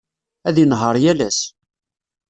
[0.47, 1.39] Ad inehheṛ yal ass.